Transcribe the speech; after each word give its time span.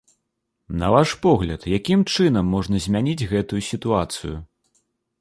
На 0.83 0.87
ваш 0.95 1.11
погляд, 1.25 1.67
якім 1.77 2.07
чынам 2.15 2.51
можна 2.57 2.83
змяніць 2.89 3.27
гэтую 3.37 3.61
сітуацыю? 3.73 4.35